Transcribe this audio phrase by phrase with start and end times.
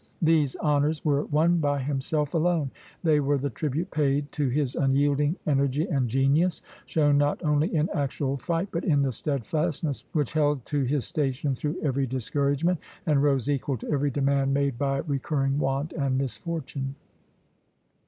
[0.23, 2.71] These honors were won by himself alone;
[3.03, 7.87] they were the tribute paid to his unyielding energy and genius, shown not only in
[7.93, 13.21] actual fight but in the steadfastness which held to his station through every discouragement, and
[13.21, 16.95] rose equal to every demand made by recurring want and misfortune.